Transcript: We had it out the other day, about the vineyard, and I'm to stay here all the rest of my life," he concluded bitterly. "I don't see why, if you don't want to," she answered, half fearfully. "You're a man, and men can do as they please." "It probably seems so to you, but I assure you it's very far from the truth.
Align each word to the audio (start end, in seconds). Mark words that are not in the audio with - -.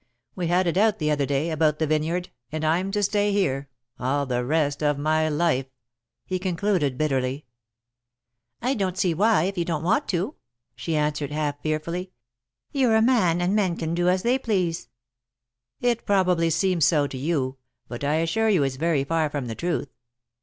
We 0.33 0.47
had 0.47 0.65
it 0.65 0.77
out 0.77 0.97
the 0.97 1.11
other 1.11 1.27
day, 1.27 1.51
about 1.51 1.77
the 1.77 1.85
vineyard, 1.85 2.31
and 2.51 2.65
I'm 2.65 2.89
to 2.89 3.03
stay 3.03 3.31
here 3.31 3.69
all 3.99 4.25
the 4.25 4.43
rest 4.43 4.81
of 4.81 4.97
my 4.97 5.29
life," 5.29 5.67
he 6.25 6.39
concluded 6.39 6.97
bitterly. 6.97 7.45
"I 8.63 8.73
don't 8.73 8.97
see 8.97 9.13
why, 9.13 9.43
if 9.43 9.59
you 9.59 9.63
don't 9.63 9.83
want 9.83 10.07
to," 10.07 10.33
she 10.75 10.95
answered, 10.95 11.31
half 11.31 11.61
fearfully. 11.61 12.13
"You're 12.71 12.95
a 12.95 13.01
man, 13.03 13.41
and 13.41 13.55
men 13.55 13.77
can 13.77 13.93
do 13.93 14.09
as 14.09 14.23
they 14.23 14.39
please." 14.39 14.89
"It 15.81 16.03
probably 16.03 16.49
seems 16.49 16.83
so 16.83 17.05
to 17.05 17.17
you, 17.19 17.57
but 17.87 18.03
I 18.03 18.15
assure 18.15 18.49
you 18.49 18.63
it's 18.63 18.77
very 18.77 19.03
far 19.03 19.29
from 19.29 19.45
the 19.45 19.53
truth. 19.53 19.89